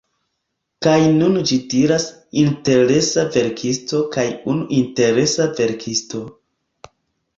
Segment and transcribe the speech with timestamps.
[0.85, 2.07] Kaj nun ĝi diras
[2.45, 6.25] "interesa verkisto" kaj "unu interesa verkisto"